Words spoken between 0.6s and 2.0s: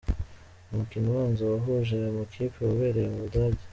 Umukino ubanza wahuje